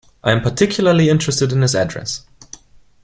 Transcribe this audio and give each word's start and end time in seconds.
I 0.23 0.31
am 0.31 0.41
particularly 0.41 1.09
interested 1.09 1.51
in 1.53 1.61
his 1.61 1.75
address. 1.75 2.25